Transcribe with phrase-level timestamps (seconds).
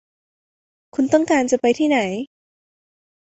[0.95, 1.99] คุณต้องการจะไปที่ไหน